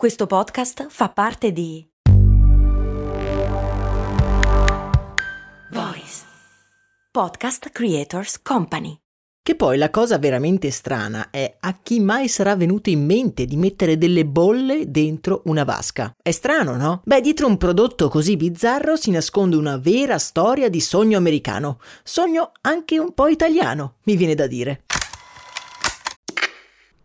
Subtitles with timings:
[0.00, 1.86] Questo podcast fa parte di
[5.70, 6.22] Voice
[7.12, 8.96] Podcast Creators Company.
[9.42, 13.58] Che poi la cosa veramente strana è a chi mai sarà venuto in mente di
[13.58, 16.14] mettere delle bolle dentro una vasca.
[16.22, 17.02] È strano, no?
[17.04, 21.78] Beh, dietro un prodotto così bizzarro si nasconde una vera storia di sogno americano.
[22.02, 24.84] Sogno anche un po' italiano, mi viene da dire.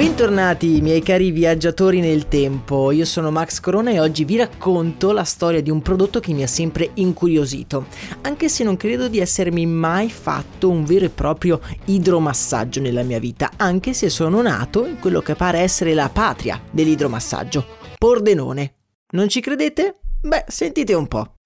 [0.00, 5.24] Bentornati miei cari viaggiatori nel tempo, io sono Max Corona e oggi vi racconto la
[5.24, 7.84] storia di un prodotto che mi ha sempre incuriosito,
[8.22, 13.18] anche se non credo di essermi mai fatto un vero e proprio idromassaggio nella mia
[13.18, 17.66] vita, anche se sono nato in quello che pare essere la patria dell'idromassaggio,
[17.98, 18.76] Pordenone.
[19.10, 19.96] Non ci credete?
[20.22, 21.39] Beh, sentite un po'.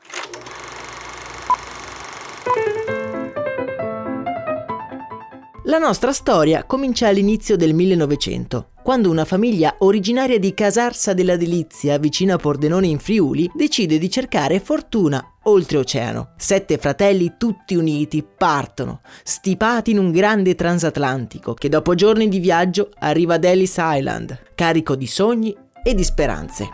[5.74, 11.98] La nostra storia comincia all'inizio del 1900, quando una famiglia originaria di Casarsa della Delizia,
[11.98, 16.34] vicino a Pordenone in Friuli, decide di cercare fortuna oltreoceano.
[16.36, 22.90] Sette fratelli tutti uniti partono, stipati in un grande transatlantico che dopo giorni di viaggio
[23.00, 26.68] arriva ad Ellis Island, carico di sogni e di speranze.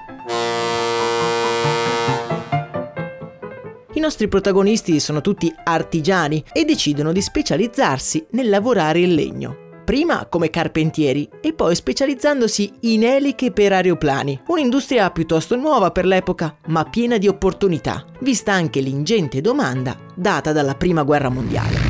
[4.01, 10.25] I nostri protagonisti sono tutti artigiani e decidono di specializzarsi nel lavorare il legno prima
[10.27, 16.85] come carpentieri e poi specializzandosi in eliche per aeroplani, un'industria piuttosto nuova per l'epoca, ma
[16.85, 21.90] piena di opportunità, vista anche l'ingente domanda data dalla Prima Guerra Mondiale.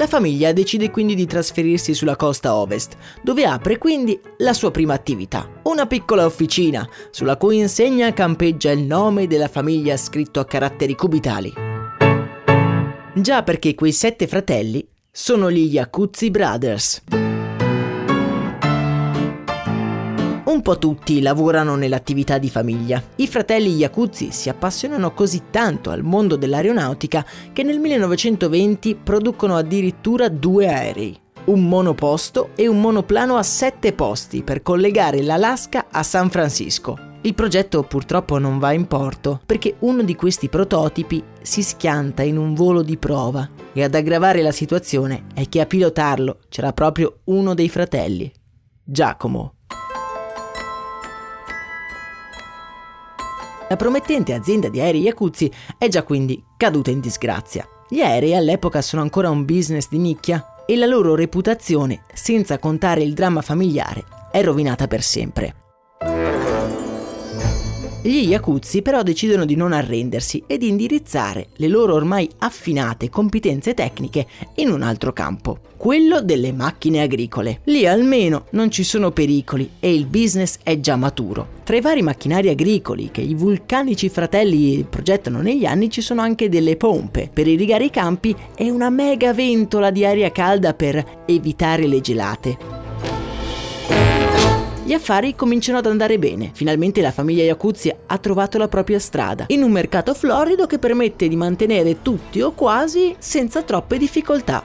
[0.00, 4.94] La famiglia decide quindi di trasferirsi sulla costa ovest, dove apre quindi la sua prima
[4.94, 10.94] attività, una piccola officina sulla cui insegna campeggia il nome della famiglia scritto a caratteri
[10.94, 11.52] cubitali.
[13.12, 17.02] Già perché quei sette fratelli sono gli Yakuzzi Brothers.
[20.50, 23.00] Un po' tutti lavorano nell'attività di famiglia.
[23.16, 30.28] I fratelli Yakuzzi si appassionano così tanto al mondo dell'aeronautica che nel 1920 producono addirittura
[30.28, 36.30] due aerei, un monoposto e un monoplano a sette posti per collegare l'Alaska a San
[36.30, 36.98] Francisco.
[37.20, 42.36] Il progetto purtroppo non va in porto perché uno di questi prototipi si schianta in
[42.36, 47.20] un volo di prova e ad aggravare la situazione è che a pilotarlo c'era proprio
[47.26, 48.32] uno dei fratelli,
[48.82, 49.54] Giacomo.
[53.70, 55.48] La promettente azienda di aerei Yakuzzi
[55.78, 57.64] è già quindi caduta in disgrazia.
[57.88, 63.04] Gli aerei all'epoca sono ancora un business di nicchia e la loro reputazione, senza contare
[63.04, 65.59] il dramma familiare, è rovinata per sempre.
[68.02, 73.74] Gli Yakuzzi però decidono di non arrendersi e di indirizzare le loro ormai affinate competenze
[73.74, 77.60] tecniche in un altro campo, quello delle macchine agricole.
[77.64, 81.58] Lì almeno non ci sono pericoli e il business è già maturo.
[81.62, 86.48] Tra i vari macchinari agricoli che i vulcanici fratelli progettano negli anni ci sono anche
[86.48, 91.86] delle pompe per irrigare i campi e una mega ventola di aria calda per evitare
[91.86, 92.79] le gelate.
[94.90, 96.50] Gli affari cominciano ad andare bene.
[96.52, 101.28] Finalmente la famiglia Iacuzzi ha trovato la propria strada, in un mercato florido che permette
[101.28, 104.64] di mantenere tutti o quasi senza troppe difficoltà.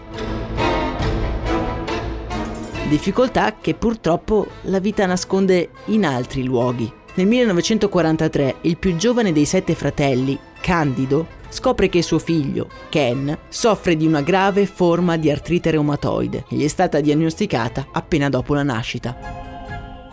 [2.89, 6.91] Difficoltà che purtroppo la vita nasconde in altri luoghi.
[7.13, 13.95] Nel 1943 il più giovane dei sette fratelli, Candido, scopre che suo figlio, Ken, soffre
[13.95, 18.63] di una grave forma di artrite reumatoide e gli è stata diagnosticata appena dopo la
[18.63, 19.44] nascita.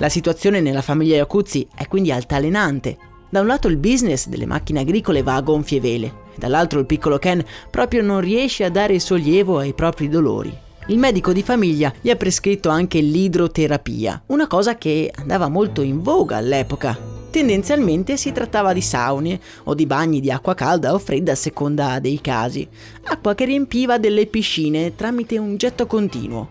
[0.03, 2.97] La situazione nella famiglia Iacuzzi è quindi altalenante.
[3.31, 7.19] Da un lato il business delle macchine agricole va a gonfie vele, dall'altro il piccolo
[7.19, 7.41] Ken
[7.71, 10.53] proprio non riesce a dare sollievo ai propri dolori.
[10.89, 16.03] Il medico di famiglia gli ha prescritto anche l'idroterapia, una cosa che andava molto in
[16.03, 16.99] voga all'epoca.
[17.31, 22.01] Tendenzialmente si trattava di saune o di bagni di acqua calda o fredda a seconda
[22.01, 22.67] dei casi,
[23.05, 26.49] acqua che riempiva delle piscine tramite un getto continuo.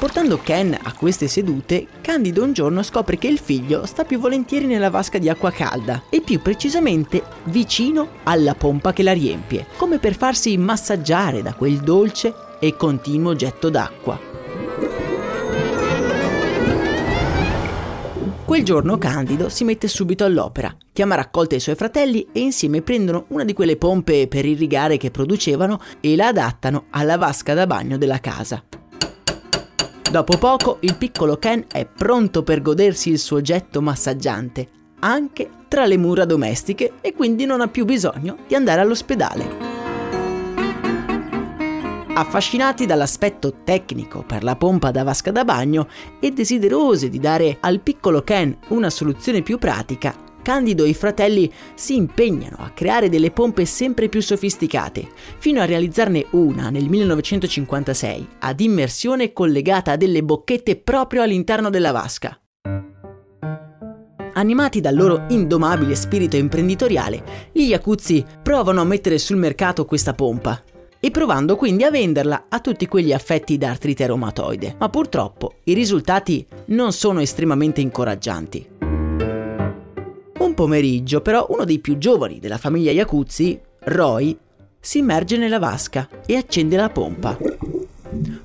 [0.00, 4.64] Portando Ken a queste sedute, Candido un giorno scopre che il figlio sta più volentieri
[4.64, 9.98] nella vasca di acqua calda e più precisamente vicino alla pompa che la riempie, come
[9.98, 14.18] per farsi massaggiare da quel dolce e continuo getto d'acqua.
[18.46, 22.80] Quel giorno Candido si mette subito all'opera, chiama a raccolta i suoi fratelli e insieme
[22.80, 27.66] prendono una di quelle pompe per irrigare che producevano e la adattano alla vasca da
[27.66, 28.64] bagno della casa.
[30.10, 34.68] Dopo poco il piccolo Ken è pronto per godersi il suo getto massaggiante,
[34.98, 39.68] anche tra le mura domestiche e quindi non ha più bisogno di andare all'ospedale.
[42.12, 45.86] Affascinati dall'aspetto tecnico per la pompa da vasca da bagno
[46.18, 51.50] e desiderosi di dare al piccolo Ken una soluzione più pratica, Candido e i fratelli
[51.74, 55.08] si impegnano a creare delle pompe sempre più sofisticate,
[55.38, 61.92] fino a realizzarne una nel 1956, ad immersione collegata a delle bocchette proprio all'interno della
[61.92, 62.40] vasca.
[64.32, 70.62] Animati dal loro indomabile spirito imprenditoriale, gli Yakuzzi provano a mettere sul mercato questa pompa
[71.00, 74.76] e provando quindi a venderla a tutti quegli affetti da artrite reumatoide.
[74.78, 78.69] Ma purtroppo i risultati non sono estremamente incoraggianti.
[80.60, 84.36] Pomeriggio, però, uno dei più giovani della famiglia Yakuzzi, Roy,
[84.78, 87.38] si immerge nella vasca e accende la pompa.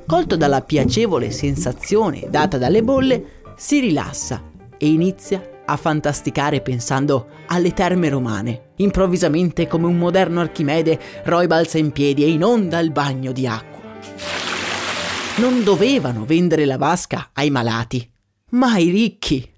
[0.06, 4.42] Colto dalla piacevole sensazione data dalle bolle, si rilassa
[4.78, 8.70] e inizia a fantasticare pensando alle terme romane.
[8.78, 13.82] Improvvisamente, come un moderno Archimede, Roy balza in piedi e inonda il bagno di acqua.
[15.40, 18.10] Non dovevano vendere la vasca ai malati,
[18.52, 19.55] ma ai ricchi.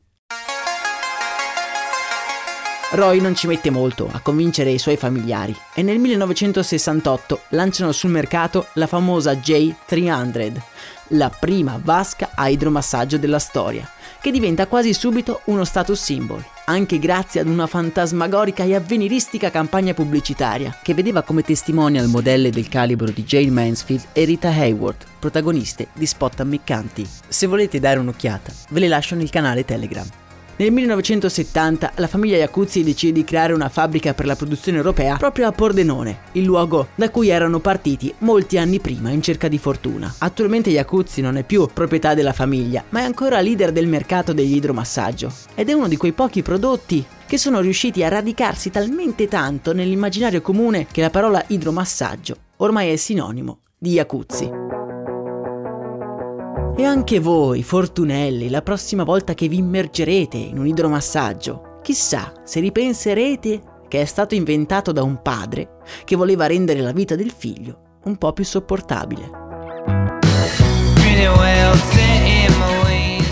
[2.91, 8.11] Roy non ci mette molto a convincere i suoi familiari e nel 1968 lanciano sul
[8.11, 10.61] mercato la famosa J300,
[11.09, 13.85] la prima vasca a idromassaggio della storia,
[14.21, 19.93] che diventa quasi subito uno status symbol, anche grazie ad una fantasmagorica e avveniristica campagna
[19.93, 25.89] pubblicitaria che vedeva come testimonial modelle del calibro di Jane Mansfield e Rita Hayworth, protagoniste
[25.91, 27.05] di spot ammiccanti.
[27.27, 30.07] Se volete dare un'occhiata, ve le lascio nel canale Telegram.
[30.59, 35.47] Nel 1970 la famiglia Iacuzzi decide di creare una fabbrica per la produzione europea proprio
[35.47, 40.11] a Pordenone, il luogo da cui erano partiti molti anni prima in cerca di fortuna.
[40.17, 44.55] Attualmente Iacuzzi non è più proprietà della famiglia, ma è ancora leader del mercato degli
[44.55, 49.73] idromassaggio ed è uno di quei pochi prodotti che sono riusciti a radicarsi talmente tanto
[49.73, 54.66] nell'immaginario comune che la parola idromassaggio ormai è sinonimo di Iacuzzi.
[56.79, 62.59] E anche voi, fortunelli, la prossima volta che vi immergerete in un idromassaggio, chissà se
[62.59, 67.99] ripenserete che è stato inventato da un padre che voleva rendere la vita del figlio
[68.03, 69.29] un po' più sopportabile.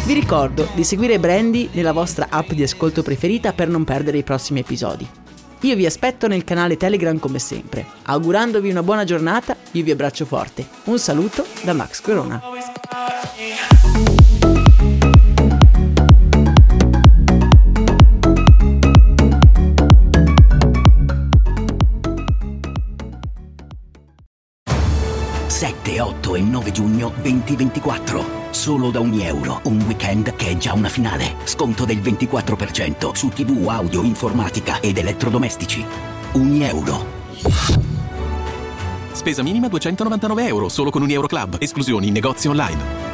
[0.06, 4.24] Vi ricordo di seguire Brandy nella vostra app di ascolto preferita per non perdere i
[4.24, 5.08] prossimi episodi.
[5.62, 7.86] Io vi aspetto nel canale Telegram come sempre.
[8.06, 10.68] Augurandovi una buona giornata, io vi abbraccio forte.
[10.86, 12.55] Un saluto da Max Corona.
[27.34, 28.52] 2024.
[28.52, 29.62] Solo da ogni euro.
[29.64, 31.36] Un weekend che è già una finale.
[31.46, 35.84] Sconto del 24% su TV, audio, informatica ed elettrodomestici.
[36.34, 37.14] Ogni euro.
[39.12, 41.58] Spesa minima 299 euro solo con un Euro Club.
[41.60, 43.05] Esclusioni in negozi online.